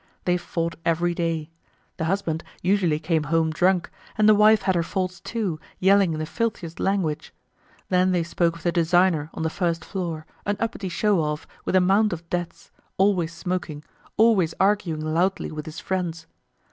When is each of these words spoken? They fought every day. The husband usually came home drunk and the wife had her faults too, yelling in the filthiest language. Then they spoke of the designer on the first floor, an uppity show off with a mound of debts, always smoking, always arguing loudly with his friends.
They 0.25 0.35
fought 0.35 0.77
every 0.83 1.13
day. 1.13 1.51
The 1.97 2.05
husband 2.05 2.43
usually 2.63 2.97
came 2.97 3.25
home 3.25 3.51
drunk 3.51 3.91
and 4.17 4.27
the 4.27 4.33
wife 4.33 4.63
had 4.63 4.73
her 4.73 4.81
faults 4.81 5.19
too, 5.19 5.59
yelling 5.77 6.13
in 6.13 6.17
the 6.19 6.25
filthiest 6.25 6.79
language. 6.79 7.35
Then 7.89 8.11
they 8.11 8.23
spoke 8.23 8.55
of 8.55 8.63
the 8.63 8.71
designer 8.71 9.29
on 9.35 9.43
the 9.43 9.49
first 9.51 9.85
floor, 9.85 10.25
an 10.43 10.57
uppity 10.59 10.89
show 10.89 11.21
off 11.21 11.45
with 11.65 11.75
a 11.75 11.81
mound 11.81 12.13
of 12.13 12.27
debts, 12.31 12.71
always 12.97 13.31
smoking, 13.31 13.83
always 14.17 14.55
arguing 14.59 15.01
loudly 15.05 15.51
with 15.51 15.67
his 15.67 15.79
friends. 15.79 16.25